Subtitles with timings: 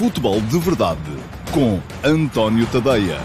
[0.00, 1.12] Futebol de Verdade
[1.52, 3.20] com António Tadeia.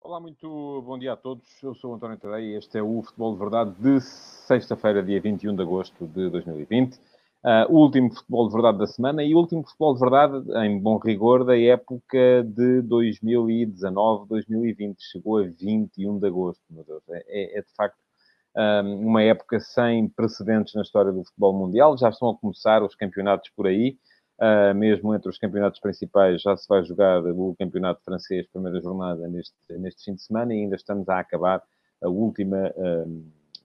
[0.00, 1.44] Olá, muito bom dia a todos.
[1.60, 5.56] Eu sou António Tadeia e este é o Futebol de Verdade de sexta-feira, dia 21
[5.56, 6.94] de agosto de 2020.
[6.94, 7.00] Uh,
[7.70, 10.98] o último futebol de verdade da semana e o último futebol de verdade, em bom
[10.98, 14.94] rigor, da época de 2019-2020.
[15.10, 17.02] Chegou a 21 de agosto, meu Deus.
[17.08, 18.05] É, é, é de facto
[18.98, 21.96] uma época sem precedentes na história do futebol mundial.
[21.98, 23.98] Já estão a começar os campeonatos por aí.
[24.38, 29.26] Uh, mesmo entre os campeonatos principais, já se vai jogar o campeonato francês, primeira jornada,
[29.28, 31.62] neste, neste fim de semana, e ainda estamos a acabar
[32.02, 32.70] a última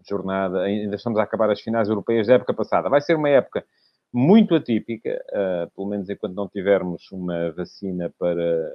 [0.08, 2.90] jornada, ainda estamos a acabar as finais europeias da época passada.
[2.90, 3.66] Vai ser uma época
[4.14, 8.68] muito atípica, uh, pelo menos enquanto não tivermos uma vacina para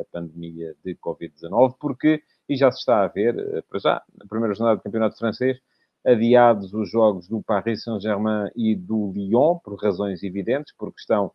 [0.00, 4.26] a pandemia de Covid-19, porque e já se está a ver, eh, para já, na
[4.26, 5.58] primeira jornada do Campeonato Francês,
[6.04, 11.26] adiados os jogos do Paris Saint-Germain e do Lyon, por razões evidentes, porque estão,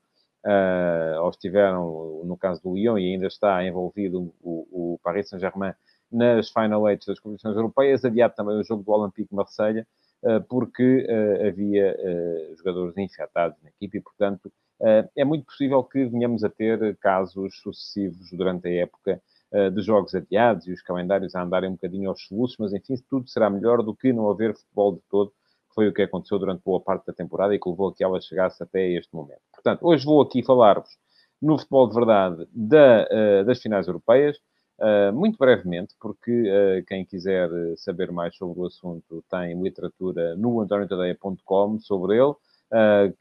[0.46, 5.74] uh, ou estiveram, no caso do Lyon, e ainda está envolvido o, o Paris Saint-Germain
[6.12, 9.88] nas Final Eight das competições europeias, adiado também o jogo do Olympique Marselha,
[10.24, 11.96] uh, porque uh, havia
[12.58, 14.52] jogadores infectados na equipe e, portanto,
[15.16, 19.20] é muito possível que venhamos a ter casos sucessivos durante a época
[19.74, 23.30] de jogos adiados e os calendários a andarem um bocadinho aos soluços, mas enfim, tudo
[23.30, 26.62] será melhor do que não haver futebol de todo, que foi o que aconteceu durante
[26.64, 29.42] boa parte da temporada e que levou a que ela chegasse até este momento.
[29.54, 30.90] Portanto, hoje vou aqui falar-vos
[31.42, 34.38] no futebol de verdade da, uh, das finais europeias,
[34.80, 41.80] uh, muito brevemente, porque quem quiser saber mais sobre o assunto tem literatura no antoniotadeia.com
[41.80, 42.34] sobre ele,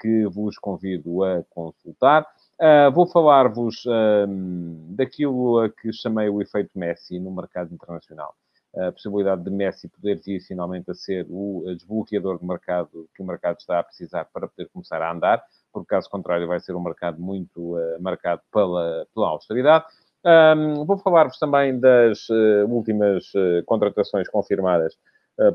[0.01, 2.27] que vos convido a consultar.
[2.59, 4.27] Uh, vou falar-vos uh,
[4.95, 8.35] daquilo a que chamei o efeito Messi no mercado internacional.
[8.75, 13.27] A possibilidade de Messi poder vir finalmente a ser o desbloqueador de mercado que o
[13.27, 16.83] mercado está a precisar para poder começar a andar, porque caso contrário vai ser um
[16.83, 19.87] mercado muito uh, marcado pela, pela austeridade.
[20.25, 22.27] Um, vou falar-vos também das
[22.69, 23.31] últimas
[23.65, 24.99] contratações confirmadas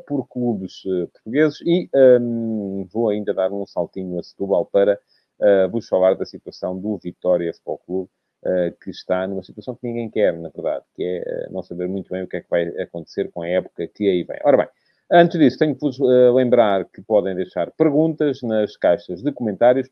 [0.08, 0.82] por clubes
[1.12, 4.98] portugueses e um, vou ainda dar um saltinho a Setúbal para
[5.42, 8.10] uh, vos falar da situação do Vitória Futebol Clube,
[8.46, 11.88] uh, que está numa situação que ninguém quer, na verdade, que é uh, não saber
[11.88, 14.40] muito bem o que é que vai acontecer com a época que aí vem.
[14.44, 14.68] Ora bem,
[15.12, 19.90] antes disso, tenho que vos lembrar que podem deixar perguntas nas caixas de comentários.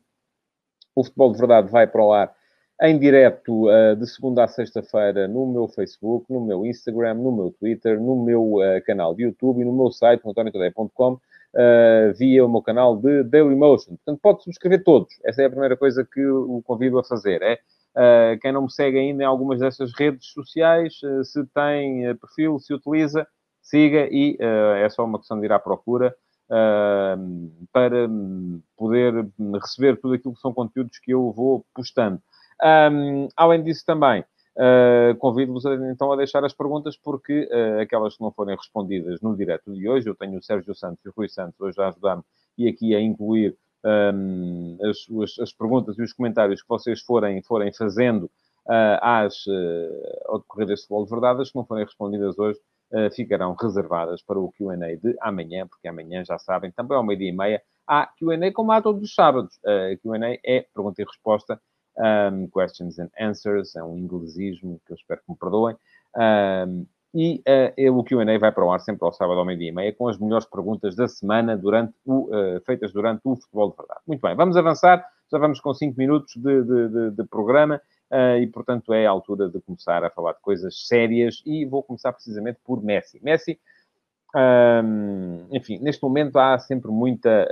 [0.94, 2.34] O Futebol de Verdade vai para o ar
[2.82, 7.50] em direto uh, de segunda a sexta-feira no meu Facebook, no meu Instagram, no meu
[7.50, 11.20] Twitter, no meu uh, canal de YouTube e no meu site, antoniotadeia.com uh,
[12.16, 13.96] via o meu canal de Dailymotion.
[13.96, 15.12] Portanto, pode subscrever todos.
[15.24, 17.42] Essa é a primeira coisa que o convido a fazer.
[17.42, 17.58] É
[18.40, 23.26] quem não me segue ainda em algumas dessas redes sociais, se tem perfil, se utiliza,
[23.60, 26.14] siga e é só uma questão de ir à procura.
[27.72, 28.08] para
[28.76, 29.26] poder
[29.60, 32.22] receber tudo aquilo que são conteúdos que eu vou postando.
[32.62, 34.24] Um, além disso, também
[34.56, 39.36] Uh, Convido-vos então a deixar as perguntas, porque uh, aquelas que não forem respondidas no
[39.36, 42.22] direto de hoje, eu tenho o Sérgio Santos e o Rui Santos hoje a ajudar-me
[42.58, 47.40] e aqui a incluir um, as, as, as, perguntas e os comentários que vocês forem,
[47.42, 49.44] forem fazendo uh, às,
[50.26, 52.58] ao decorrer deste futebol de verdade, que não forem respondidas hoje
[53.14, 57.32] ficarão reservadas para o Q&A de amanhã, porque amanhã, já sabem, também ao meio-dia e
[57.32, 59.56] meia, há Q&A como há todos os sábados.
[59.58, 61.60] Uh, Q&A é pergunta e resposta
[61.98, 65.76] um, questions and answers, é um inglesismo que eu espero que me perdoem.
[66.16, 67.42] Um, e
[67.88, 70.06] uh, o Q&A vai para o ar sempre ao sábado ao meio-dia e meia com
[70.06, 74.00] as melhores perguntas da semana durante o, uh, feitas durante o Futebol de Verdade.
[74.06, 75.04] Muito bem, vamos avançar.
[75.30, 77.80] Já vamos com 5 minutos de, de, de, de programa
[78.12, 81.82] uh, e, portanto, é a altura de começar a falar de coisas sérias e vou
[81.82, 83.20] começar precisamente por Messi.
[83.22, 83.58] Messi,
[84.34, 87.48] um, enfim, neste momento há sempre muita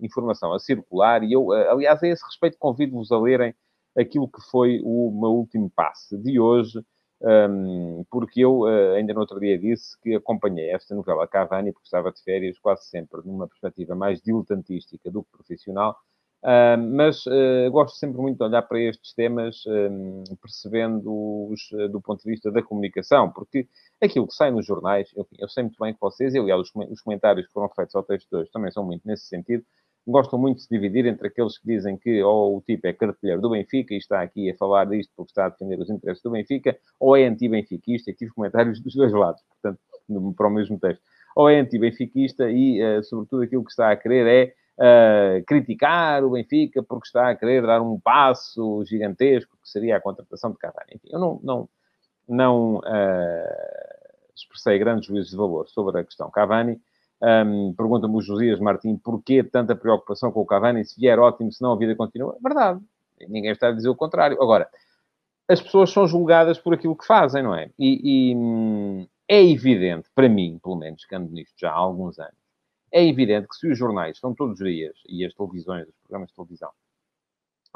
[0.00, 3.54] informação a circular e eu, eh, aliás, a esse respeito convido-vos a lerem
[3.96, 6.80] aquilo que foi o meu último passe de hoje,
[7.20, 11.86] um, porque eu uh, ainda no outro dia disse que acompanhei esta novela Cavani porque
[11.86, 15.96] estava de férias quase sempre numa perspectiva mais diletantística do que profissional,
[16.44, 21.60] uh, mas uh, gosto sempre muito de olhar para estes temas um, percebendo-os
[21.90, 23.66] do ponto de vista da comunicação, porque
[24.00, 27.00] aquilo que sai nos jornais, eu, eu sei muito bem que vocês, e aliás os
[27.02, 29.64] comentários que foram feitos ao texto de hoje também são muito nesse sentido,
[30.10, 33.42] gostam muito de se dividir entre aqueles que dizem que ou o tipo é cartilheiro
[33.42, 36.30] do Benfica e está aqui a falar disto porque está a defender os interesses do
[36.30, 39.80] Benfica, ou é anti-benfiquista, e tive comentários dos dois lados, portanto,
[40.34, 41.02] para o mesmo texto.
[41.36, 46.30] Ou é anti-benfiquista e, uh, sobretudo, aquilo que está a querer é uh, criticar o
[46.30, 50.92] Benfica porque está a querer dar um passo gigantesco que seria a contratação de Cavani.
[50.94, 51.68] Enfim, eu não, não,
[52.26, 53.98] não uh,
[54.34, 56.80] expressei grandes juízos de valor sobre a questão Cavani,
[57.20, 60.84] Um, Pergunta-me o Josias Martim porquê tanta preocupação com o Cavani?
[60.84, 62.36] Se vier ótimo, se não a vida continua.
[62.42, 62.80] Verdade.
[63.28, 64.40] Ninguém está a dizer o contrário.
[64.40, 64.68] Agora,
[65.48, 67.70] as pessoas são julgadas por aquilo que fazem, não é?
[67.78, 72.18] E, e hum, é evidente, para mim, pelo menos, que ando nisto já há alguns
[72.18, 72.34] anos,
[72.92, 76.28] é evidente que se os jornais estão todos os dias, e as televisões, os programas
[76.28, 76.70] de televisão,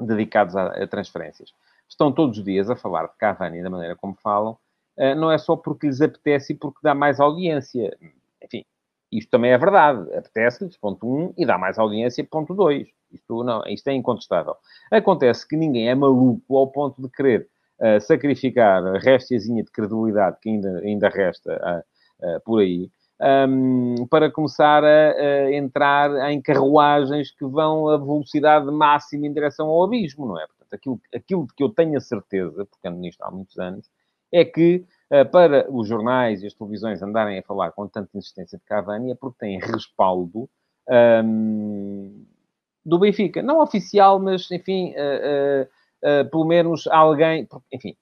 [0.00, 1.52] dedicados a, a transferências,
[1.88, 4.56] estão todos os dias a falar de Cavani da maneira como falam,
[4.96, 7.96] uh, não é só porque lhes apetece e porque dá mais audiência.
[8.42, 8.64] Enfim,
[9.12, 10.12] isto também é verdade.
[10.14, 12.88] Apetece-lhes, ponto 1, um, e dá mais audiência, ponto 2.
[13.12, 14.56] Isto, não, isto é incontestável.
[14.90, 17.46] Acontece que ninguém é maluco ao ponto de querer
[17.78, 21.84] uh, sacrificar a restiazinha de credibilidade que ainda, ainda resta
[22.22, 22.90] uh, uh, por aí,
[23.48, 29.68] um, para começar a, a, entrar em carruagens que vão a velocidade máxima em direção
[29.68, 30.46] ao abismo, não é?
[30.46, 33.88] Portanto, aquilo, aquilo que eu tenho a certeza, porque ando nisto há muitos anos,
[34.32, 34.84] é que
[35.30, 39.14] para os jornais e as televisões andarem a falar com tanta insistência de Cavani é
[39.14, 40.48] porque têm respaldo
[41.24, 42.24] um,
[42.84, 43.42] do Benfica.
[43.42, 47.46] Não oficial, mas, enfim, uh, uh, uh, pelo menos alguém...
[47.72, 47.94] Enfim,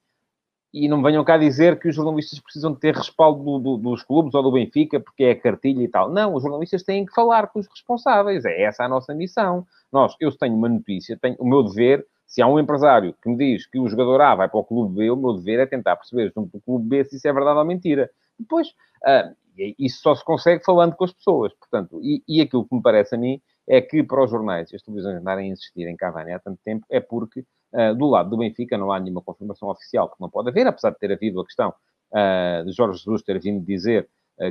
[0.73, 4.03] e não venham cá dizer que os jornalistas precisam de ter respaldo do, do, dos
[4.03, 6.09] clubes ou do Benfica porque é cartilha e tal.
[6.09, 8.45] Não, os jornalistas têm que falar com os responsáveis.
[8.45, 9.67] É essa a nossa missão.
[9.91, 13.35] Nós, eu tenho uma notícia, tenho o meu dever se há um empresário que me
[13.35, 15.97] diz que o jogador A vai para o clube B, o meu dever é tentar
[15.97, 18.09] perceber junto do clube B se isso é verdade ou mentira.
[18.39, 19.35] Depois, uh,
[19.77, 21.53] isso só se consegue falando com as pessoas.
[21.55, 24.77] Portanto, e, e, aquilo que me parece a mim é que para os jornais e
[24.77, 27.41] as televisões andarem a insistir em Cavani há tanto tempo é porque
[27.73, 30.91] uh, do lado do Benfica não há nenhuma confirmação oficial, porque não pode haver, apesar
[30.91, 31.73] de ter havido a questão
[32.13, 34.07] uh, de Jorge Jesus ter vindo dizer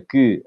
[0.09, 0.45] que,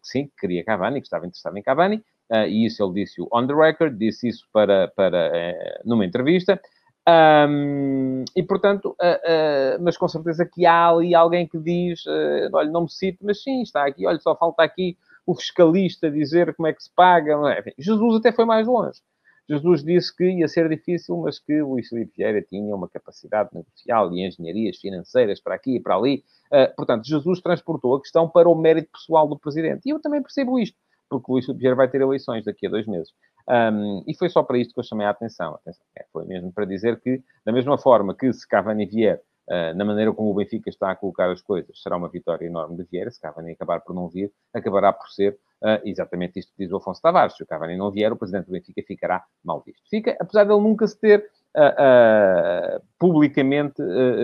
[0.02, 2.02] sim, que queria Cavani, que estava interessado em Cavani, uh,
[2.48, 6.60] e isso ele disse on the record, disse isso para, para, uh, numa entrevista.
[7.08, 12.04] Um, e portanto, uh, mas com certeza que há ali alguém que diz:
[12.52, 14.96] olha, não me cito, mas sim, está aqui, olha, só falta aqui
[15.26, 17.32] o fiscalista dizer como é que se paga.
[17.52, 17.60] É?
[17.60, 19.00] Enfim, Jesus até foi mais longe.
[19.48, 24.12] Jesus disse que ia ser difícil, mas que Luís Filipe Vieira tinha uma capacidade negocial
[24.14, 26.22] e engenharias financeiras para aqui e para ali.
[26.52, 29.80] Uh, portanto, Jesus transportou a questão para o mérito pessoal do presidente.
[29.86, 30.78] E eu também percebo isto
[31.10, 33.12] porque o Luís Vieira vai ter eleições daqui a dois meses.
[33.48, 35.54] Um, e foi só para isto que eu chamei a atenção.
[35.54, 39.76] atenção é, foi mesmo para dizer que, da mesma forma que se Cavani vier, uh,
[39.76, 42.84] na maneira como o Benfica está a colocar as coisas, será uma vitória enorme de
[42.84, 43.10] Vieira.
[43.10, 46.76] Se Cavani acabar por não vir, acabará por ser uh, exatamente isto que diz o
[46.76, 47.36] Afonso Tavares.
[47.36, 49.82] Se o Cavani não vier, o presidente do Benfica ficará mal visto.
[49.90, 53.82] Fica, apesar de ele nunca se ter uh, publicamente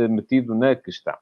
[0.09, 1.17] metido na questão.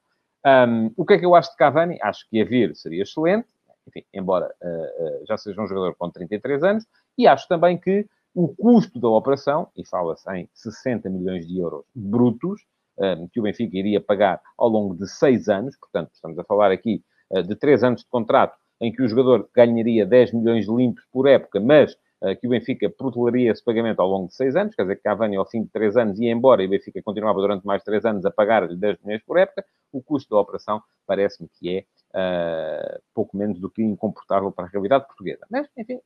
[0.46, 1.98] Um, o que é que eu acho de Cavani?
[2.02, 3.48] Acho que a vir seria excelente
[3.86, 6.86] enfim, embora uh, uh, já seja um jogador com 33 anos,
[7.16, 11.84] e acho também que o custo da operação, e fala-se em 60 milhões de euros
[11.94, 12.62] brutos,
[12.98, 16.70] uh, que o Benfica iria pagar ao longo de seis anos, portanto, estamos a falar
[16.70, 17.02] aqui
[17.48, 21.58] de três anos de contrato, em que o jogador ganharia 10 milhões limpos por época,
[21.58, 21.96] mas
[22.38, 25.34] que o Benfica protelaria esse pagamento ao longo de seis anos, quer dizer que Cavani,
[25.34, 28.24] ao fim de três anos, ia embora e o Benfica continuava durante mais três anos
[28.26, 33.36] a pagar-lhe 10 milhões por época, o custo da operação parece-me que é uh, pouco
[33.36, 35.44] menos do que incomportável para a realidade portuguesa.
[35.50, 36.00] Mas, enfim,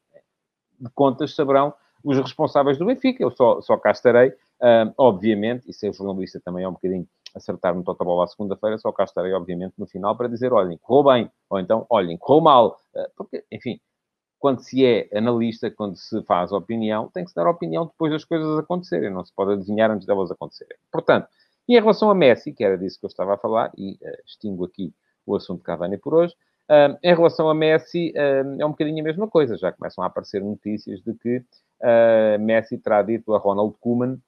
[0.81, 3.23] de contas saberão os responsáveis do Benfica.
[3.23, 7.75] Eu só, só cá estarei, uh, obviamente, e ser jornalista também é um bocadinho acertar
[7.75, 11.31] no totobola à segunda-feira, só cá estarei, obviamente, no final para dizer, olhem, correu bem,
[11.51, 12.81] ou então, olhem, correu mal.
[12.95, 13.79] Uh, porque, enfim,
[14.39, 18.25] quando se é analista, quando se faz opinião, tem que se dar opinião depois das
[18.25, 20.77] coisas acontecerem, não se pode adivinhar antes delas acontecerem.
[20.91, 21.29] Portanto,
[21.69, 24.23] e em relação a Messi, que era disso que eu estava a falar, e uh,
[24.25, 24.95] extingo aqui
[25.33, 26.35] o assunto Cavani por hoje.
[27.03, 29.57] Em relação a Messi, é um bocadinho a mesma coisa.
[29.57, 34.21] Já começam a aparecer notícias de que uh, Messi terá dito a Ronald Koeman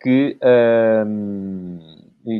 [0.00, 0.38] que,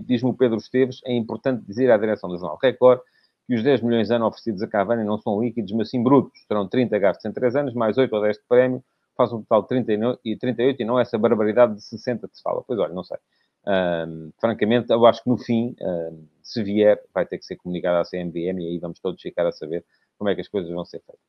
[0.06, 3.00] diz-me o Pedro Esteves, é importante dizer à direção do Jornal Record
[3.46, 6.46] que os 10 milhões de ano oferecidos a Cavani não são líquidos, mas sim brutos.
[6.48, 8.82] Terão 30 gastos em 3 anos, mais 8 ou 10 de prémio,
[9.16, 12.42] faz um total de 30 e 38 e não essa barbaridade de 60 que se
[12.42, 12.62] fala.
[12.66, 13.18] Pois olha, não sei.
[13.66, 17.98] Um, francamente, eu acho que no fim, um, se vier, vai ter que ser comunicado
[17.98, 19.84] à CMVM e aí vamos todos ficar a saber
[20.18, 21.24] como é que as coisas vão ser feitas.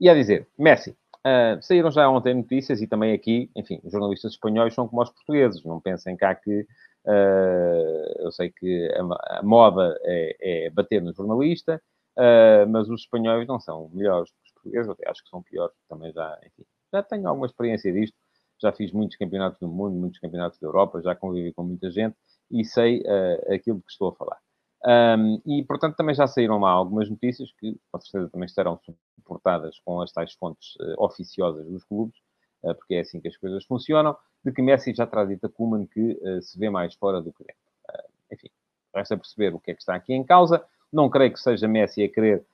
[0.00, 4.32] E a dizer, Messi, uh, saíram já ontem notícias e também aqui, enfim, os jornalistas
[4.32, 9.42] espanhóis são como os portugueses, não pensem cá que uh, eu sei que a, a
[9.42, 11.80] moda é, é, bater no jornalista,
[12.16, 15.74] uh, mas os espanhóis não são melhores que os portugueses, até acho que são piores,
[15.88, 18.16] também já, enfim, já tenho alguma experiência disto
[18.60, 22.16] já fiz muitos campeonatos do mundo, muitos campeonatos da Europa, já convivi com muita gente
[22.50, 24.38] e sei uh, aquilo que estou a falar.
[24.84, 28.78] Um, e, portanto, também já saíram lá algumas notícias que, com certeza, também estarão
[29.16, 32.16] suportadas com as tais fontes uh, oficiosas dos clubes,
[32.62, 35.86] uh, porque é assim que as coisas funcionam, de que Messi já traz dito a
[35.92, 38.06] que se vê mais fora do que dentro.
[38.32, 38.48] enfim,
[38.94, 40.64] resta perceber o que é que está aqui em causa.
[40.92, 42.46] Não creio que seja Messi a querer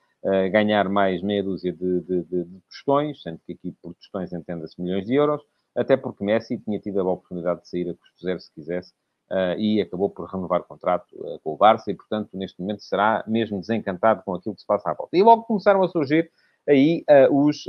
[0.50, 4.80] ganhar mais meia dúzia de, de, de, de tostões, sendo que aqui por tostões entenda-se
[4.80, 5.42] milhões de euros,
[5.76, 8.92] até porque Messi tinha tido a oportunidade de sair a custo zero se quisesse,
[9.30, 12.82] uh, e acabou por renovar o contrato uh, com o Barça, e portanto, neste momento,
[12.82, 15.16] será mesmo desencantado com aquilo que se passa à volta.
[15.16, 16.30] E logo começaram a surgir
[16.66, 17.66] aí os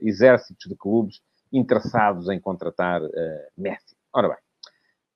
[0.00, 1.20] exércitos de clubes
[1.52, 3.00] interessados em contratar
[3.56, 3.94] Messi.
[4.12, 4.38] Ora bem,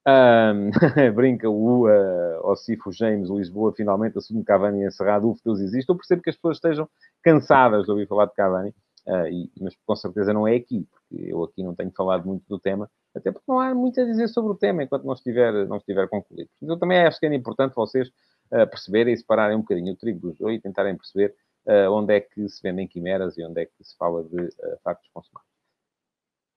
[0.07, 0.71] um,
[1.15, 5.88] brinca o uh, Ocifo James, Lisboa, finalmente assume Cavani encerrado, o Deus existe.
[5.88, 6.88] Eu percebo que as pessoas estejam
[7.25, 8.73] cansadas de ouvir falar de Cavani,
[9.07, 12.45] uh, e, mas com certeza não é aqui, porque eu aqui não tenho falado muito
[12.49, 15.67] do tema, até porque não há muito a dizer sobre o tema enquanto não estiver,
[15.67, 16.51] não estiver concluído.
[16.61, 19.97] Mas eu também acho que é importante vocês uh, perceberem e separarem um bocadinho o
[19.97, 21.35] trigo do joio e tentarem perceber
[21.67, 24.49] uh, onde é que se vendem quimeras e onde é que se fala de
[24.83, 25.49] factos consumados.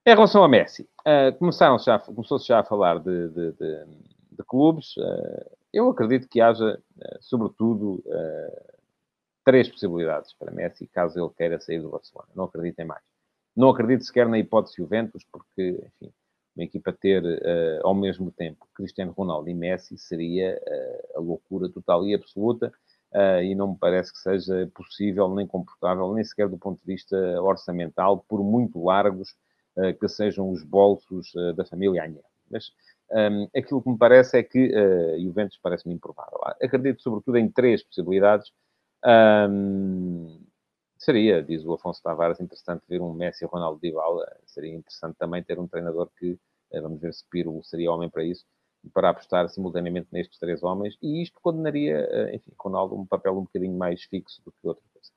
[0.05, 0.89] Em relação a Messi,
[1.37, 3.85] começaram já, começou-se já a falar de, de, de,
[4.31, 4.95] de clubes.
[5.71, 6.81] Eu acredito que haja,
[7.19, 8.01] sobretudo,
[9.43, 12.29] três possibilidades para Messi, caso ele queira sair do Barcelona.
[12.35, 13.03] Não acredito em mais.
[13.55, 16.13] Não acredito sequer na hipótese Juventus, porque, enfim,
[16.55, 17.23] uma equipa ter
[17.83, 20.59] ao mesmo tempo Cristiano Ronaldo e Messi seria
[21.15, 22.71] a loucura total e absoluta.
[23.43, 27.17] e não me parece que seja possível, nem confortável, nem sequer do ponto de vista
[27.41, 29.35] orçamental, por muito largos
[29.79, 32.23] eh, que sejam os bolsos eh, da família Agnelli.
[32.51, 32.71] Mas
[33.11, 36.39] um, aquilo que me parece é que uh, Juventus parece-me improvável.
[36.61, 38.51] Acredito, sobretudo, em três possibilidades.
[39.05, 40.45] Um,
[40.97, 44.25] seria, diz o Afonso Tavares, interessante ver um Messi ou Ronaldo Dybala.
[44.45, 48.23] Seria interessante também ter um treinador que, uh, vamos ver se Piro seria homem para
[48.23, 48.45] isso,
[48.93, 50.97] para apostar simultaneamente nestes três homens.
[51.01, 54.83] E isto condenaria, uh, enfim, Ronaldo um papel um bocadinho mais fixo do que outra
[54.93, 55.09] coisa.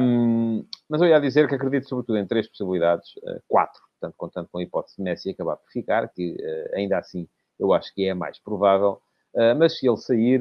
[0.00, 4.48] Um, mas eu ia dizer que acredito sobretudo em três possibilidades, uh, quatro, portanto, contando
[4.48, 6.36] com a hipótese de Messi acabar por ficar, que
[6.74, 9.00] ainda assim eu acho que é mais provável.
[9.34, 10.40] Uh, mas se ele sair,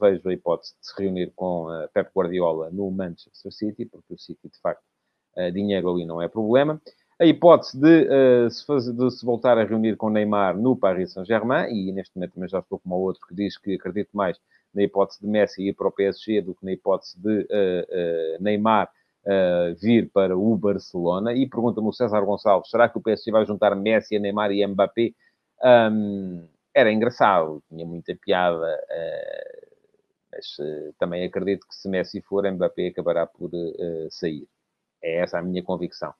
[0.00, 4.48] vejo a hipótese de se reunir com Pep Guardiola no Manchester City, porque o City,
[4.48, 4.82] de facto,
[5.52, 6.80] dinheiro ali não é problema.
[7.20, 11.68] A hipótese de, se fazer, de, se voltar a reunir com Neymar no Paris Saint-Germain,
[11.68, 14.38] e neste momento também já estou com um outro que diz que acredito mais
[14.72, 17.46] na hipótese de Messi ir para o PSG do que na hipótese de
[18.40, 18.88] Neymar
[19.28, 21.32] uh, vir para o Barcelona.
[21.34, 25.12] E pergunta-me o César Gonçalves, será que o PSG vai juntar Messi, Neymar e Mbappé?
[25.62, 26.46] Um,
[26.78, 28.78] era engraçado, tinha muita piada,
[30.32, 30.56] mas
[30.98, 33.50] também acredito que se Messi for, Mbappé acabará por
[34.10, 34.46] sair.
[35.02, 36.12] É essa a minha convicção.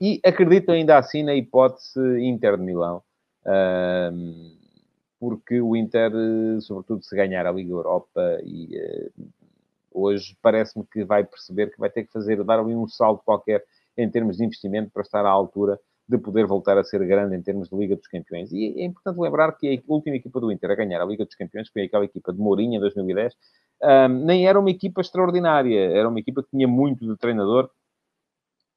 [0.00, 3.02] e acredito ainda assim na hipótese Inter de Milão
[5.22, 8.76] porque o Inter, eh, sobretudo se ganhar a Liga Europa, e
[9.92, 13.64] hoje parece-me que vai perceber que vai ter que fazer, dar ali um salto qualquer
[13.96, 15.78] em termos de investimento para estar à altura
[16.08, 18.52] de poder voltar a ser grande em termos de Liga dos Campeões.
[18.52, 21.34] E é importante lembrar que a última equipa do Inter a ganhar a Liga dos
[21.34, 23.34] Campeões foi aquela equipa de Mourinho em 2010.
[23.82, 27.70] Um, nem era uma equipa extraordinária, era uma equipa que tinha muito de treinador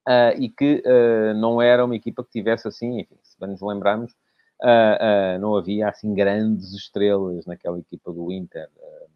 [0.08, 4.13] uh, e que uh, não era uma equipa que tivesse assim, enfim, se nos lembrarmos,
[4.62, 8.70] Uh, uh, não havia assim grandes estrelas naquela equipa do Inter,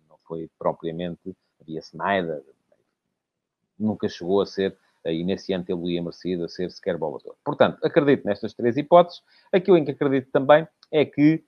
[0.10, 2.44] não foi propriamente, havia Snyder,
[3.80, 7.36] nunca chegou a ser, e nesse ano ele ia merecido a ser sequer bolador.
[7.44, 9.22] Portanto, acredito nestas três hipóteses.
[9.52, 11.44] Aquilo em que acredito também é que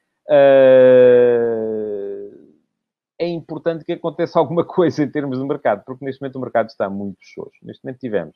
[3.20, 6.70] é importante que aconteça alguma coisa em termos de mercado, porque neste momento o mercado
[6.70, 7.58] está muito xoxo.
[7.64, 8.36] Neste momento tivemos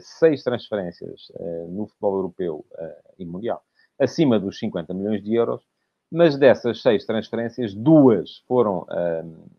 [0.00, 1.32] seis transferências
[1.68, 2.66] no futebol europeu
[3.18, 3.62] e mundial
[3.98, 5.62] acima dos 50 milhões de euros,
[6.10, 9.50] mas dessas seis transferências, duas foram uh,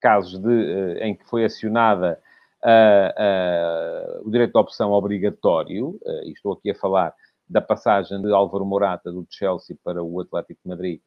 [0.00, 2.20] casos de, uh, em que foi acionada
[2.64, 7.14] uh, o direito de opção obrigatório, e estou aqui a falar
[7.48, 11.00] da passagem de Álvaro Morata do Chelsea para o Atlético de Madrid,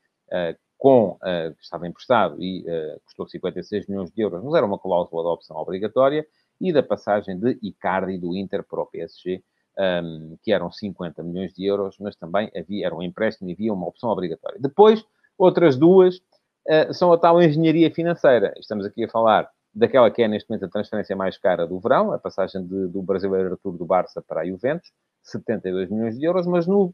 [0.78, 1.18] com,
[1.58, 2.64] que estava emprestado e
[3.06, 6.26] custou 56 milhões de euros, mas era uma cláusula de opção obrigatória,
[6.62, 9.44] e da passagem de Icardi do Inter para o PSG,
[9.80, 13.74] um, que eram 50 milhões de euros, mas também havia, era um empréstimo e havia
[13.74, 14.60] uma opção obrigatória.
[14.60, 15.06] Depois,
[15.38, 18.54] outras duas uh, são a tal engenharia financeira.
[18.58, 22.12] Estamos aqui a falar daquela que é neste momento a transferência mais cara do verão,
[22.12, 24.92] a passagem de, do brasileiro Artur do Barça para a Juventus,
[25.24, 26.94] 72 milhões de euros, mas no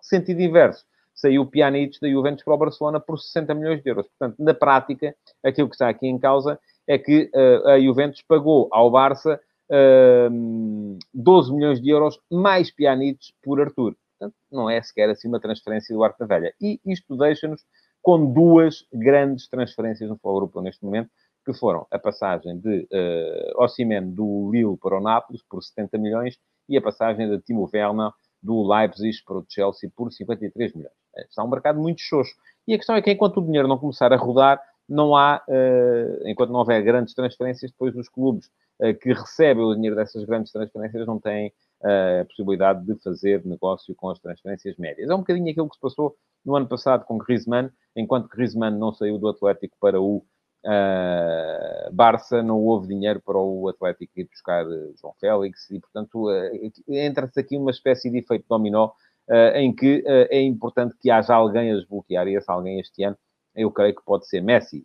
[0.00, 4.06] sentido inverso, saiu Pjanic da Juventus para o Barcelona por 60 milhões de euros.
[4.08, 8.68] Portanto, na prática, aquilo que está aqui em causa é que uh, a Juventus pagou
[8.72, 9.40] ao Barça
[11.14, 13.96] 12 milhões de euros mais pianitos por Arthur.
[14.18, 16.54] Portanto, não é sequer assim uma transferência do Arco da Velha.
[16.60, 17.64] E isto deixa-nos
[18.02, 21.10] com duas grandes transferências no futebol europeu neste momento,
[21.44, 26.38] que foram a passagem de uh, Osimhen do Lille para o Nápoles por 70 milhões
[26.68, 28.10] e a passagem de Timo Werner
[28.42, 30.94] do Leipzig para o Chelsea por 53 milhões.
[31.28, 32.34] Está um mercado muito xoxo.
[32.66, 35.44] E a questão é que enquanto o dinheiro não começar a rodar, não há,
[36.24, 38.50] enquanto não houver grandes transferências, depois os clubes
[39.00, 44.10] que recebem o dinheiro dessas grandes transferências não têm a possibilidade de fazer negócio com
[44.10, 45.08] as transferências médias.
[45.08, 48.92] É um bocadinho aquilo que se passou no ano passado com Griezmann, enquanto Griezmann não
[48.92, 50.24] saiu do Atlético para o
[50.64, 56.28] uh, Barça, não houve dinheiro para o Atlético ir buscar uh, João Félix e, portanto,
[56.28, 58.86] uh, entra-se aqui uma espécie de efeito dominó
[59.28, 63.16] uh, em que é importante que haja alguém a desbloquear e esse alguém este ano,
[63.54, 64.84] eu creio que pode ser Messi.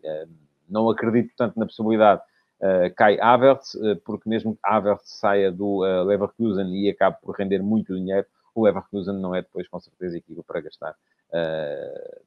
[0.67, 2.21] não acredito tanto na possibilidade
[2.61, 7.95] uh, Kai Havertz, porque mesmo que Havertz saia do Leverkusen e acabe por render muito
[7.95, 10.95] dinheiro, o Leverkusen não é depois, com certeza, equipa para gastar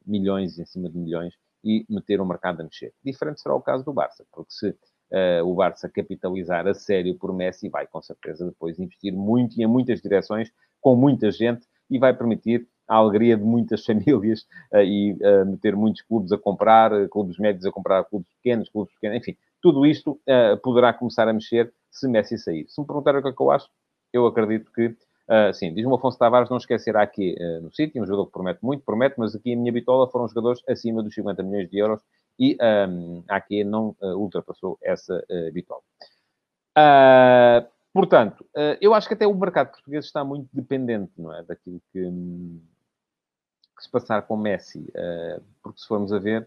[0.05, 2.93] milhões em cima de milhões e meter o mercado a mexer.
[3.03, 7.33] Diferente será o caso do Barça, porque se uh, o Barça capitalizar a sério por
[7.33, 11.99] Messi, vai com certeza depois investir muito e em muitas direções, com muita gente, e
[11.99, 14.41] vai permitir a alegria de muitas famílias
[14.73, 18.93] uh, e uh, meter muitos clubes a comprar, clubes médios a comprar clubes pequenos, clubes
[18.95, 20.19] pequenos, enfim, tudo isto
[20.63, 22.65] poderá começar a mexer se Messi sair.
[22.67, 23.69] Se me perguntarem o que é que eu acho,
[24.11, 24.95] eu acredito que
[25.31, 28.33] Uh, sim, diz-me o Afonso Tavares, não esquecerá aqui uh, no City, um jogador que
[28.33, 31.77] promete muito, promete, mas aqui a minha bitola foram jogadores acima dos 50 milhões de
[31.77, 32.01] euros
[32.37, 32.57] e
[32.89, 35.23] um, a AQ não uh, ultrapassou essa
[35.53, 35.81] bitola.
[37.93, 38.45] portanto,
[38.81, 42.61] eu acho que até o mercado português está muito dependente, não é, daquilo que, um,
[43.77, 44.91] que se passar com Messi,
[45.63, 46.45] porque se formos a ver,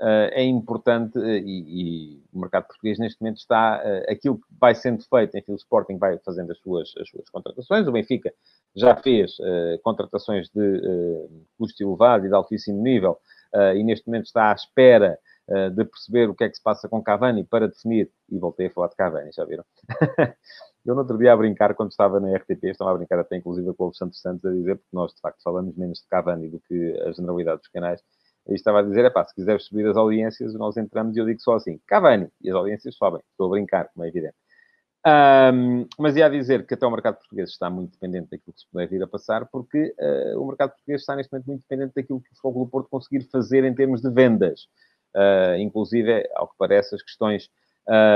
[0.00, 4.74] é importante uh, e, e, o mercado português neste momento está uh, aquilo que vai
[4.74, 8.32] sendo feito, enfim, o Sporting vai fazendo as suas, as suas contratações, o Benfica
[8.76, 9.36] já fez
[9.84, 10.82] contratações de
[11.56, 13.16] custo elevado e de altíssimo nível
[13.76, 15.16] e neste momento está à espera
[15.76, 18.70] de perceber o que é que se passa com Cavani para definir, e voltei a
[18.70, 19.64] falar de Cavani, já viram?
[20.84, 23.72] Eu no outro dia a brincar, quando estava na RTP, estava a brincar até inclusive
[23.74, 26.58] com o Santos Santos a dizer, porque nós de facto falamos menos de Cavani do
[26.58, 28.02] que a generalidade dos canais,
[28.48, 31.26] e estava a dizer, é pá, se quiseres subir as audiências, nós entramos e eu
[31.26, 33.20] digo só assim, Cavani, e as audiências sobem.
[33.30, 34.34] Estou a brincar, como é evidente.
[35.06, 38.70] Um, mas ia dizer que até o mercado português está muito dependente daquilo que se
[38.70, 42.20] puder vir a passar, porque uh, o mercado português está neste momento muito dependente daquilo
[42.20, 44.62] que o Fogo do Porto conseguir fazer em termos de vendas.
[45.14, 47.50] Uh, inclusive, ao que parece, as questões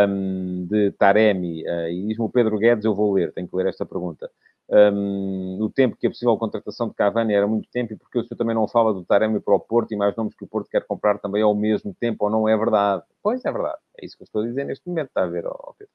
[0.09, 3.67] um, de Taremi, uh, e diz-me o Pedro Guedes, eu vou ler, tenho que ler
[3.67, 4.31] esta pergunta
[4.71, 8.23] um, o tempo que a possível contratação de Cavani era muito tempo, e porque o
[8.23, 10.69] senhor também não fala do Taremi para o Porto e mais nomes que o Porto
[10.71, 13.03] quer comprar também ao mesmo tempo, ou não é verdade?
[13.23, 15.47] Pois é verdade, é isso que eu estou a dizer neste momento, está a ver,
[15.47, 15.93] ó, Pedro.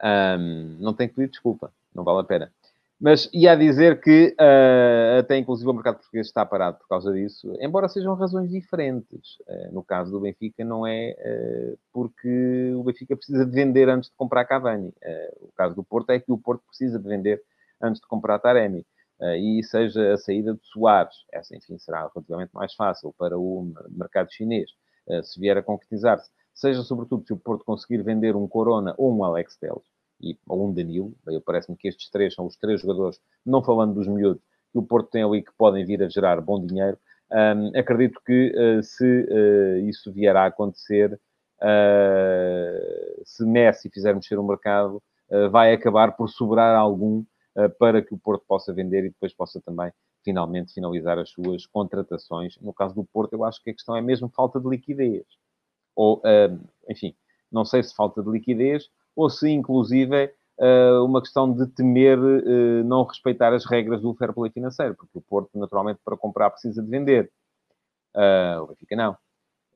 [0.00, 2.52] Um, não tenho que pedir desculpa, não vale a pena.
[3.00, 7.56] Mas ia dizer que uh, até inclusive o mercado português está parado por causa disso,
[7.60, 9.38] embora sejam razões diferentes.
[9.46, 14.10] Uh, no caso do Benfica, não é uh, porque o Benfica precisa de vender antes
[14.10, 14.92] de comprar Cavani.
[15.40, 17.42] o caso do Porto é que o Porto precisa de vender
[17.80, 18.86] antes de comprar Taremi.
[19.38, 24.32] e seja a saída de Soares, essa, enfim, será relativamente mais fácil para o mercado
[24.32, 24.70] chinês,
[25.22, 26.30] se vier a concretizar-se.
[26.54, 29.84] Seja, sobretudo, se o Porto conseguir vender um Corona ou um Alex Telles
[30.20, 31.14] e, ou um Danilo.
[31.44, 35.10] Parece-me que estes três são os três jogadores, não falando dos miúdos, que o Porto
[35.10, 36.98] tem ali que podem vir a gerar bom dinheiro.
[37.30, 41.20] Um, acredito que uh, se uh, isso vier a acontecer,
[43.24, 45.02] se Messi fizer mexer o mercado,
[45.50, 47.24] vai acabar por sobrar algum
[47.78, 49.90] para que o Porto possa vender e depois possa também
[50.24, 52.56] finalmente finalizar as suas contratações.
[52.60, 55.24] No caso do Porto, eu acho que a questão é mesmo falta de liquidez.
[55.96, 56.22] Ou,
[56.88, 57.14] enfim,
[57.50, 60.32] não sei se falta de liquidez ou se, inclusive,
[61.04, 65.20] uma questão de temer eh, não respeitar as regras do fair play financeiro, porque o
[65.20, 67.30] Porto, naturalmente, para comprar precisa de vender.
[68.62, 69.16] O Benfica não.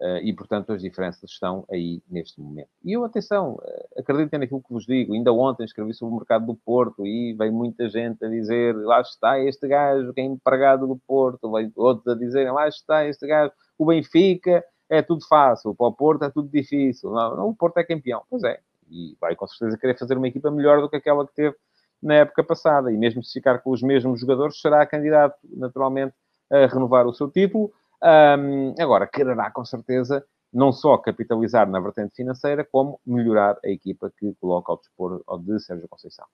[0.03, 2.69] Uh, e, portanto, as diferenças estão aí neste momento.
[2.85, 5.15] E eu, atenção, uh, acreditem naquilo que vos digo.
[5.15, 9.01] Ainda ontem escrevi sobre o mercado do Porto e veio muita gente a dizer lá
[9.01, 11.53] está este gajo que é empregado do Porto.
[11.53, 13.53] Veio outros a dizerem lá está este gajo.
[13.79, 17.13] O Benfica é tudo fácil, para o Porto é tudo difícil.
[17.13, 18.25] Não, não o Porto é campeão.
[18.29, 18.59] Pois é,
[18.91, 21.55] e vai com certeza querer fazer uma equipa melhor do que aquela que teve
[22.03, 22.91] na época passada.
[22.91, 26.15] E mesmo se ficar com os mesmos jogadores, será candidato naturalmente
[26.51, 27.73] a renovar o seu título.
[28.03, 34.13] Um, agora, quererá com certeza não só capitalizar na vertente financeira, como melhorar a equipa
[34.19, 36.27] que coloca ao dispor de Sérgio Conceição.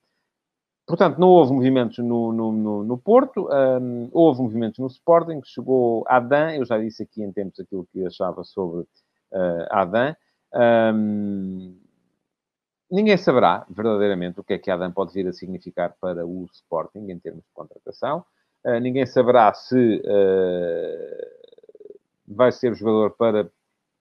[0.86, 6.02] Portanto, não houve movimentos no, no, no, no Porto, um, houve movimentos no Sporting, chegou
[6.08, 10.16] Adam, eu já disse aqui em tempos aquilo que achava sobre uh, Adam.
[10.54, 11.78] Um,
[12.90, 17.10] ninguém saberá verdadeiramente o que é que Adam pode vir a significar para o Sporting
[17.10, 18.24] em termos de contratação.
[18.64, 21.37] Uh, ninguém saberá se uh,
[22.28, 23.50] vai ser jogador para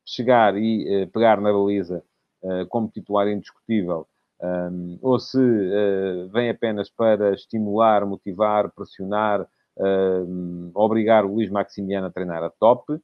[0.05, 2.03] chegar e uh, pegar na baliza
[2.69, 4.07] como titular indiscutível,
[4.39, 5.39] um, ou se
[6.31, 9.45] vem apenas para estimular, motivar, pressionar,
[10.73, 13.01] obrigar o Luís Maximiano a treinar a top.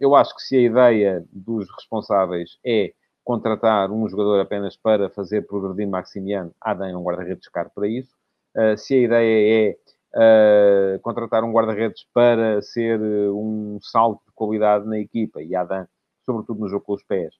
[0.00, 5.46] eu acho que se a ideia dos responsáveis é contratar um jogador apenas para fazer
[5.46, 8.14] progredir Maximiano, Adam é um guarda-redes caro para isso.
[8.54, 9.76] Uh, se a ideia é
[10.14, 15.86] uh, contratar um guarda-redes para ser uh, um salto de qualidade na equipa, e Adam,
[16.24, 17.34] sobretudo no jogo com os pés,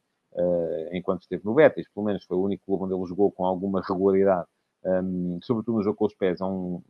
[0.93, 3.81] enquanto esteve no Betis, pelo menos foi o único clube onde ele jogou com alguma
[3.81, 4.49] regularidade,
[4.85, 6.83] um, sobretudo no jogo com os pés, é um,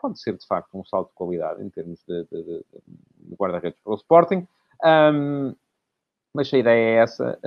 [0.00, 2.64] pode ser de facto um salto de qualidade em termos de, de, de,
[3.18, 4.46] de guarda-redes para o Sporting.
[4.84, 5.54] Um,
[6.32, 7.38] mas se a ideia é essa,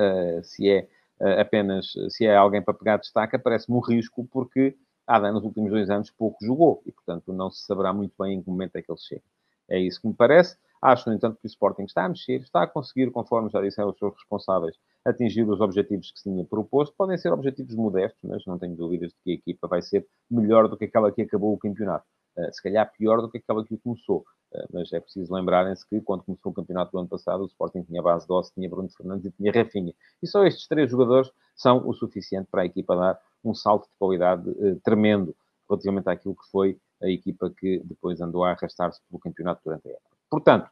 [0.43, 0.87] se é
[1.19, 4.75] uh, apenas se é alguém para pegar destaca, parece-me um risco, porque
[5.07, 8.41] Adam nos últimos dois anos pouco jogou e, portanto, não se saberá muito bem em
[8.41, 9.23] que momento é que ele chega.
[9.69, 10.57] É isso que me parece.
[10.81, 13.89] Acho, no entanto, que o Sporting está a mexer, está a conseguir, conforme já disseram
[13.89, 16.93] os seus responsáveis, atingir os objetivos que se tinha proposto.
[16.95, 20.67] Podem ser objetivos modestos, mas não tenho dúvidas de que a equipa vai ser melhor
[20.67, 22.05] do que aquela que acabou o campeonato.
[22.37, 24.25] Uh, se calhar pior do que aquela que começou.
[24.53, 27.81] Uh, mas é preciso lembrarem-se que, quando começou o campeonato do ano passado, o Sporting
[27.83, 29.93] tinha base Doce, tinha Bruno Fernandes e tinha Rafinha.
[30.21, 33.95] E só estes três jogadores são o suficiente para a equipa dar um salto de
[33.97, 35.35] qualidade uh, tremendo
[35.69, 39.91] relativamente àquilo que foi a equipa que depois andou a arrastar-se pelo campeonato durante a
[39.91, 40.15] época.
[40.29, 40.69] Portanto,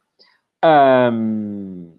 [1.12, 1.98] um,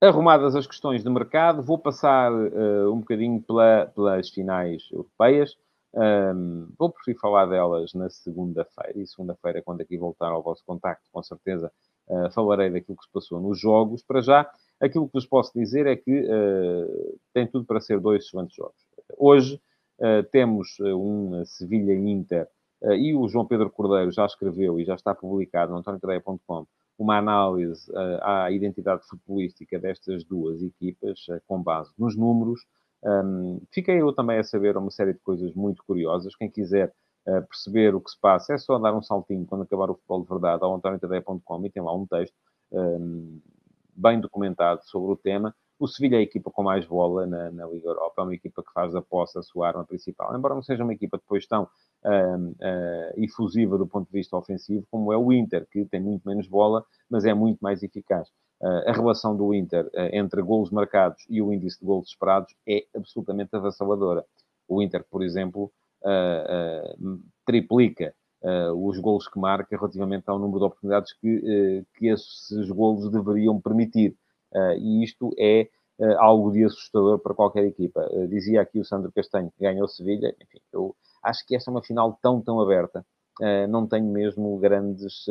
[0.00, 5.56] arrumadas as questões de mercado, vou passar uh, um bocadinho pela, pelas finais europeias.
[5.94, 8.98] Um, vou preferir falar delas na segunda-feira.
[8.98, 11.72] E segunda-feira, quando aqui voltar ao vosso contacto, com certeza
[12.08, 14.02] uh, falarei daquilo que se passou nos jogos.
[14.02, 14.48] Para já,
[14.80, 18.87] aquilo que vos posso dizer é que uh, tem tudo para ser dois excelentes jogos.
[19.16, 19.60] Hoje
[19.98, 22.48] uh, temos um Sevilha-Inter
[22.96, 26.64] e o João Pedro Cordeiro já escreveu e já está publicado no antoniocadeia.com
[26.96, 27.90] uma análise
[28.22, 32.60] à identidade futebolística destas duas equipas com base nos números
[33.72, 36.36] fiquei eu também a saber uma série de coisas muito curiosas.
[36.36, 36.92] Quem quiser
[37.48, 40.28] perceber o que se passa, é só dar um saltinho quando acabar o futebol de
[40.28, 42.34] verdade ao antoniotadeia.com e tem lá um texto
[42.72, 43.40] um,
[43.94, 45.54] bem documentado sobre o tema.
[45.78, 48.62] O Sevilha é a equipa com mais bola na, na, Liga Europa, é uma equipa
[48.62, 51.64] que faz a posse a sua arma principal, embora não seja uma equipa depois tão
[51.64, 56.26] uh, uh, efusiva do ponto de vista ofensivo como é o Inter, que tem muito
[56.28, 58.28] menos bola, mas é muito mais eficaz.
[58.60, 62.52] Uh, a relação do Inter uh, entre golos marcados e o índice de golos esperados
[62.66, 64.24] é absolutamente avassaladora.
[64.66, 65.70] O Inter, por exemplo,
[66.02, 68.12] uh, triplica
[68.76, 74.16] os golos que marca relativamente ao número de oportunidades que, que esses golos deveriam permitir.
[74.78, 75.68] E isto é
[76.18, 78.08] algo de assustador para qualquer equipa.
[78.28, 80.34] dizia aqui o Sandro Castanho que ganhou Sevilha.
[80.40, 83.04] Enfim, eu acho que esta é uma final tão, tão aberta.
[83.68, 85.26] não tenho mesmo grandes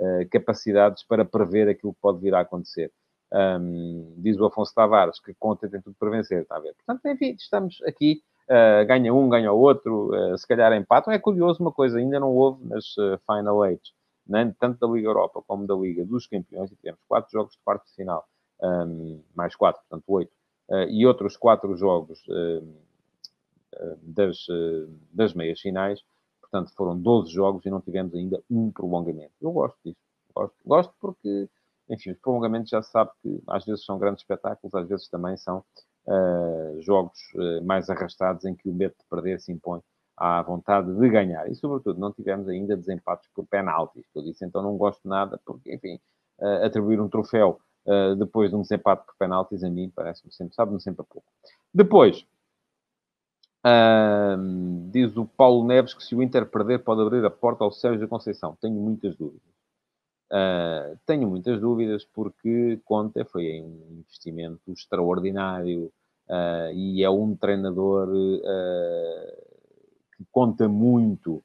[0.00, 2.92] eh, capacidades para prever aquilo que pode vir a acontecer.
[3.32, 6.72] Um, diz o Afonso Tavares que conta tem tudo para vencer, está a ver?
[6.74, 11.12] Portanto, enfim, estamos aqui, uh, ganha um, ganha o outro, uh, se calhar empatam.
[11.12, 13.92] É curioso uma coisa, ainda não houve nas uh, Final Eight,
[14.28, 14.54] né?
[14.58, 17.86] tanto da Liga Europa como da Liga dos Campeões, e tivemos quatro jogos de quarto
[17.86, 18.28] de final,
[18.62, 20.32] um, mais quatro, portanto oito,
[20.90, 22.22] e outros quatro jogos
[24.02, 24.46] das,
[25.14, 26.04] das meias finais,
[26.50, 29.32] Portanto, foram 12 jogos e não tivemos ainda um prolongamento.
[29.40, 30.00] Eu gosto disso.
[30.34, 31.48] Gosto, gosto porque,
[31.88, 35.36] enfim, os prolongamentos já se sabe que às vezes são grandes espetáculos, às vezes também
[35.36, 35.62] são
[36.06, 39.80] uh, jogos uh, mais arrastados em que o medo de perder se impõe
[40.18, 41.50] à vontade de ganhar.
[41.50, 44.04] E, sobretudo, não tivemos ainda desempates por penaltis.
[44.14, 45.98] Eu disse, então não gosto nada, porque, enfim,
[46.40, 47.60] uh, atribuir um troféu
[48.18, 51.26] depois de um desempate por penaltis, a mim parece-me sempre, sabe-me sempre a pouco.
[51.72, 52.22] Depois,
[54.90, 58.08] diz o Paulo Neves que se o Inter perder pode abrir a porta ao Sérgio
[58.08, 58.56] Conceição.
[58.60, 59.48] Tenho muitas dúvidas.
[60.30, 65.90] Uh, tenho muitas dúvidas porque Conte foi um investimento extraordinário
[66.28, 69.47] uh, e é um treinador uh,
[70.18, 71.42] que conta muito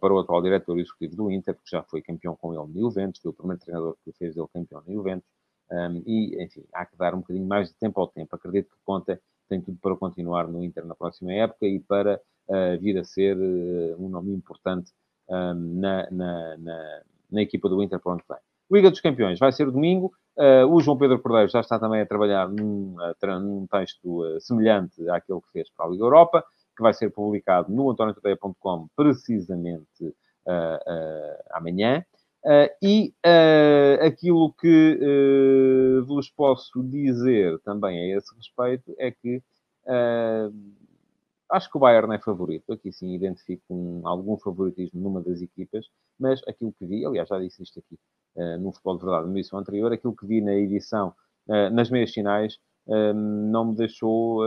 [0.00, 3.20] para o atual diretor executivo do Inter, porque já foi campeão com ele no Juventus,
[3.22, 5.26] foi o primeiro treinador que fez ele campeão no Juventus.
[5.72, 8.36] Um, e, enfim, há que dar um bocadinho mais de tempo ao tempo.
[8.36, 12.78] Acredito que Conte tem tudo para continuar no Inter na próxima época e para uh,
[12.78, 14.92] vir a ser uh, um nome importante
[15.28, 18.38] um, ehm, na, na, na, na, equipa do Inter para onde vem.
[18.70, 20.12] Liga dos Campeões vai ser domingo.
[20.36, 22.96] Uh, o João Pedro Cordeiro já está também a trabalhar num,
[23.40, 26.44] num texto semelhante àquele que fez para a Liga Europa,
[26.76, 30.14] que vai ser publicado no antoniotadeia.com precisamente
[31.52, 32.04] amanhã.
[32.44, 39.40] Uh, e uh, aquilo que uh, vos posso dizer também a esse respeito é que
[41.48, 42.72] acho que o Bayern é favorito.
[42.72, 45.86] Aqui sim identifico um, algum favoritismo numa das equipas,
[46.18, 47.98] mas aquilo que vi, aliás, já disse isto aqui
[48.58, 51.14] no Futebol de Verdade, no edição anterior, aquilo que vi na edição,
[51.72, 54.40] nas meias finais, não me deixou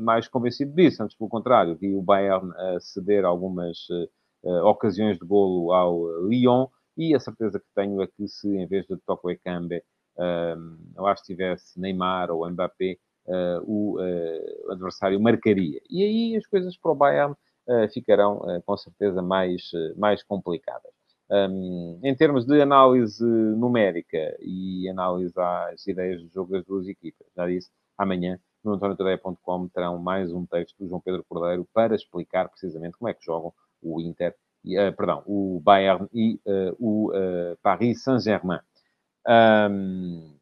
[0.00, 1.02] mais convencido disso.
[1.02, 3.86] Antes, pelo contrário, vi o Bayern ceder algumas
[4.64, 6.66] ocasiões de golo ao Lyon
[6.96, 9.82] e a certeza que tenho é que se, em vez de Toko Ekambe,
[10.96, 12.98] lá estivesse Neymar ou Mbappé,
[13.64, 13.98] o
[14.70, 15.80] adversário marcaria.
[15.90, 17.34] E aí as coisas para o Bayern
[17.92, 20.92] ficarão com certeza mais, mais complicadas.
[21.32, 27.26] Um, em termos de análise numérica e análise às ideias de jogo das duas equipas,
[27.34, 32.50] já disse, amanhã no antoniotadeia.com terão mais um texto do João Pedro Cordeiro para explicar
[32.50, 33.50] precisamente como é que jogam
[33.82, 38.60] o Inter, uh, perdão, o Bayern e uh, o uh, Paris Saint-Germain.
[39.26, 40.34] Um,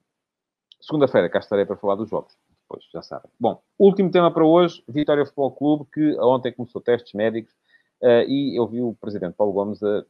[0.81, 2.37] Segunda-feira cá estarei para falar dos jogos.
[2.63, 3.31] Depois, já sabem.
[3.39, 7.55] Bom, último tema para hoje, Vitória Futebol Clube, que ontem começou testes médicos
[8.27, 10.05] e eu vi o Presidente Paulo Gomes a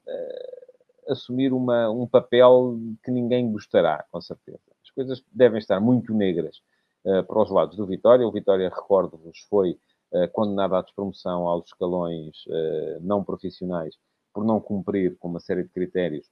[1.09, 4.61] assumir uma, um papel que ninguém gostará, com certeza.
[4.83, 6.61] As coisas devem estar muito negras
[7.05, 8.27] uh, para os lados do Vitória.
[8.27, 9.79] O Vitória, recordo-vos, foi
[10.13, 13.95] uh, condenado à despromoção aos escalões uh, não profissionais
[14.33, 16.29] por não cumprir com uma série de critérios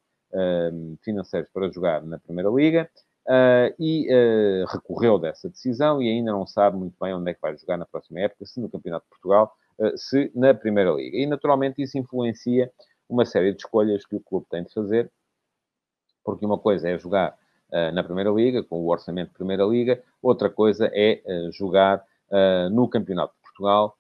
[1.01, 2.89] financeiros para jogar na Primeira Liga.
[3.79, 4.07] e
[4.69, 7.87] recorreu dessa decisão e ainda não sabe muito bem onde é que vai jogar na
[7.87, 9.53] próxima época, se no Campeonato de Portugal,
[9.97, 11.17] se na Primeira Liga.
[11.17, 12.71] E, naturalmente, isso influencia
[13.09, 15.11] uma série de escolhas que o clube tem de fazer,
[16.25, 17.37] porque uma coisa é jogar
[17.71, 22.05] uh, na Primeira Liga, com o orçamento de Primeira Liga, outra coisa é uh, jogar
[22.31, 23.97] uh, no Campeonato de Portugal,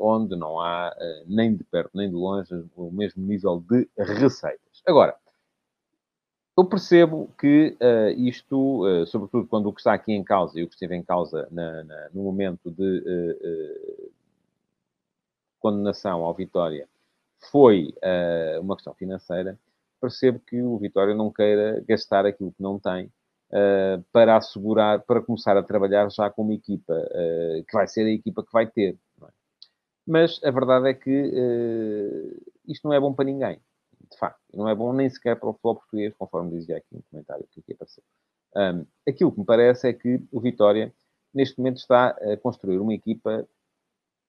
[0.00, 0.92] onde não há
[1.24, 4.82] nem de perto nem de longe o mesmo nível de receitas.
[4.84, 5.16] Agora,
[6.60, 10.62] eu percebo que uh, isto, uh, sobretudo quando o que está aqui em causa e
[10.62, 14.12] o que esteve em causa na, na, no momento de uh,
[15.58, 16.86] condenação ao Vitória
[17.50, 19.58] foi uh, uma questão financeira,
[20.00, 25.22] percebo que o Vitória não queira gastar aquilo que não tem uh, para assegurar, para
[25.22, 28.66] começar a trabalhar já com uma equipa uh, que vai ser a equipa que vai
[28.66, 28.98] ter.
[29.22, 29.26] É?
[30.06, 31.10] Mas a verdade é que
[32.66, 33.60] isto não é bom para ninguém,
[34.10, 34.40] de facto.
[34.52, 37.60] Não é bom nem sequer para o futebol português, conforme dizia aqui no comentário que
[37.60, 38.02] aqui apareceu.
[38.56, 40.92] Um, aquilo que me parece é que o Vitória,
[41.32, 43.46] neste momento, está a construir uma equipa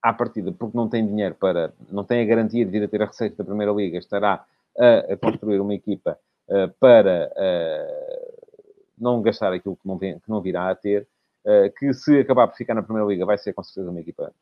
[0.01, 3.01] à partida, porque não tem dinheiro para, não tem a garantia de vir a ter
[3.01, 4.45] a receita da Primeira Liga, estará
[4.77, 8.51] a, a construir uma equipa uh, para uh,
[8.97, 11.07] não gastar aquilo que não, vem, que não virá a ter,
[11.45, 14.33] uh, que se acabar por ficar na Primeira Liga vai ser com certeza uma equipa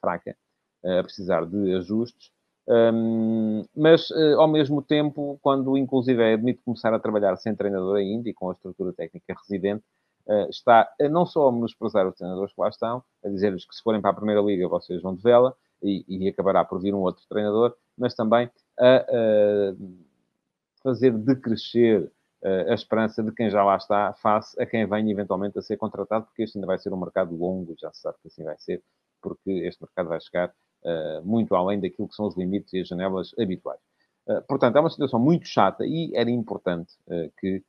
[0.00, 0.36] fraca,
[0.84, 2.30] a precisar de ajustes.
[2.70, 8.28] Um, mas, ao mesmo tempo, quando inclusive é admite começar a trabalhar sem treinador ainda
[8.28, 9.82] e com a estrutura técnica residente,
[10.50, 13.82] está a não só a menosprezar os treinadores que lá estão, a dizer-lhes que se
[13.82, 17.00] forem para a Primeira Liga vocês vão de vela e, e acabará por vir um
[17.00, 19.74] outro treinador, mas também a, a
[20.82, 22.10] fazer decrescer
[22.42, 25.76] eh, a esperança de quem já lá está face a quem venha eventualmente a ser
[25.76, 28.56] contratado, porque este ainda vai ser um mercado longo, já se sabe que assim vai
[28.58, 28.82] ser,
[29.20, 30.48] porque este mercado vai chegar
[30.84, 33.80] uh, muito além daquilo que são os limites e as janelas habituais.
[34.26, 37.62] Uh, portanto, é uma situação muito chata e era importante uh, que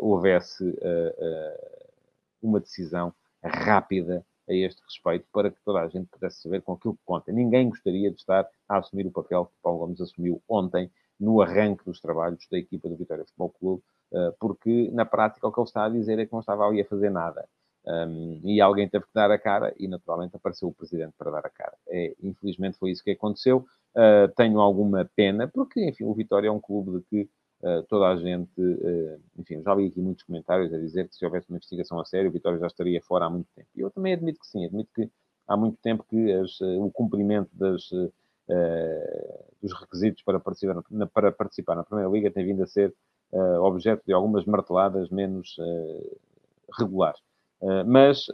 [0.00, 0.62] houvesse
[2.46, 6.94] uma decisão rápida a este respeito, para que toda a gente pudesse saber com aquilo
[6.94, 7.32] que conta.
[7.32, 11.84] Ninguém gostaria de estar a assumir o papel que Paulo Gomes assumiu ontem, no arranque
[11.84, 15.66] dos trabalhos da equipa do Vitória Futebol Clube, eh, porque na prática o que ele
[15.66, 17.48] está a dizer é que não estava ali a fazer nada.
[17.86, 21.44] Um, e alguém teve que dar a cara e naturalmente apareceu o presidente para dar
[21.44, 21.76] a cara.
[21.88, 23.66] É, infelizmente foi isso que aconteceu.
[23.94, 27.30] Uh, tenho alguma pena, porque enfim, o Vitória é um clube de que
[27.88, 31.48] toda a gente, uh, enfim, já vi aqui muitos comentários a dizer que se houvesse
[31.48, 33.68] uma investigação a sério, o Vitória já estaria fora há muito tempo.
[33.74, 35.10] E eu também admito que sim, admito que
[35.46, 37.88] há muito tempo que as, uh, o cumprimento das,
[39.62, 42.94] dos requisitos para participar, na, para participar na Primeira Liga tem vindo a ser
[43.62, 45.56] objeto de algumas marteladas menos
[46.78, 47.18] regulares.
[47.86, 48.26] mas,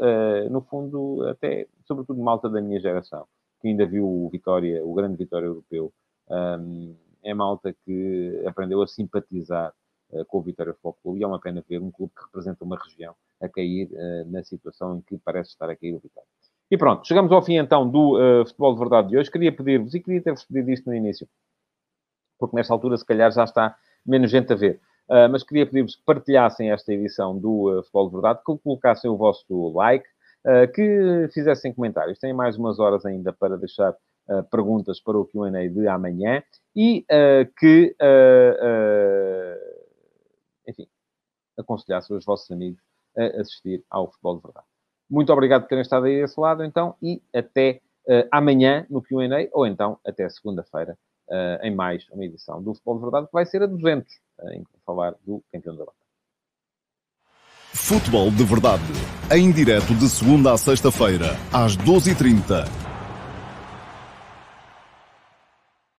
[0.50, 3.24] no fundo, até, sobretudo malta da minha geração,
[3.60, 5.92] que ainda viu o Vitória, o grande Vitória Europeu,
[6.28, 9.72] um, é malta que aprendeu a simpatizar
[10.10, 12.64] uh, com o Vitória Futebol Clube e é uma pena ver um clube que representa
[12.64, 16.28] uma região a cair uh, na situação em que parece estar a cair o Vitória.
[16.70, 19.30] E pronto, chegamos ao fim então do uh, Futebol de Verdade de hoje.
[19.30, 21.28] Queria pedir-vos, e queria ter-vos pedido isto no início,
[22.38, 24.80] porque nesta altura se calhar já está menos gente a ver,
[25.30, 29.72] mas queria pedir-vos que partilhassem esta edição do Futebol de Verdade, que colocassem o vosso
[29.74, 30.06] like,
[30.74, 32.18] que fizessem comentários.
[32.18, 33.94] Têm mais umas horas ainda para deixar
[34.30, 36.42] uh, perguntas para o Q&A de amanhã
[36.74, 39.56] e uh, que, uh,
[40.68, 40.86] enfim,
[41.58, 42.80] aconselhasse os vossos amigos
[43.16, 44.66] a assistir ao Futebol de Verdade.
[45.10, 47.80] Muito obrigado por terem estado aí desse lado, então, e até
[48.30, 50.96] amanhã no Q&A, ou então até segunda-feira,
[51.62, 54.06] em mais uma edição do Futebol de Verdade, que vai ser a 200,
[54.52, 55.98] em falar do campeão da Europa.
[57.74, 58.92] Futebol de Verdade,
[59.36, 62.89] em direto de segunda a sexta-feira, às 12h30